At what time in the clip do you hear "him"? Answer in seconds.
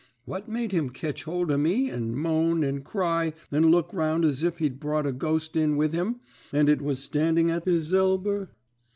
0.71-0.89, 5.93-6.21